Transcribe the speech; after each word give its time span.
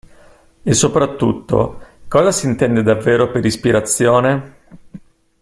E 0.63 0.73
soprattutto, 0.73 1.79
cosa 2.07 2.31
s'intende 2.31 2.81
davvero 2.81 3.29
per 3.29 3.45
ispirazione? 3.45 4.55